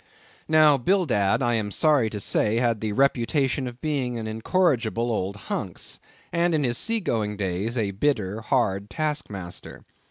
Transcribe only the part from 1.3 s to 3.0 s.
I am sorry to say, had the